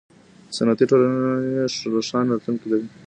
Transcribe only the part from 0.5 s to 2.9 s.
صنعتي ټولنې روښانه راتلونکی لري.